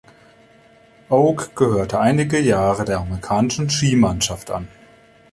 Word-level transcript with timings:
Oak 1.09 1.55
gehörte 1.55 1.99
einige 1.99 2.39
Jahre 2.39 2.85
der 2.85 3.01
amerikanischen 3.01 3.69
Ski-Mannschaft 3.69 4.49
an. 4.49 4.67